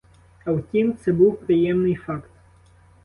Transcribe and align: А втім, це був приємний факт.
А 0.45 0.51
втім, 0.51 0.97
це 0.97 1.11
був 1.11 1.37
приємний 1.39 1.95
факт. 1.95 2.29